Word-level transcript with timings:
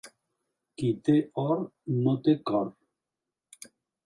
Qui 0.79 0.87
té 1.09 1.15
or 1.43 1.61
no 2.07 2.15
té 2.29 2.35
cor. 2.51 2.67